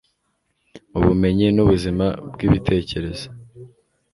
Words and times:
ubumenyi 0.97 1.47
nubuzima 1.55 2.05
bwibitekerezo 2.33 3.25